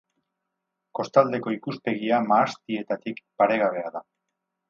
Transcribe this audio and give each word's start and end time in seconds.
Kostaldeko 0.99 1.53
ikuspegia, 1.57 2.21
mahastietatik, 2.33 3.23
paregabea 3.43 3.93
da. 3.99 4.05